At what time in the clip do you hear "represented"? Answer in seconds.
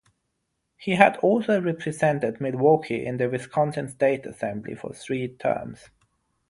1.61-2.41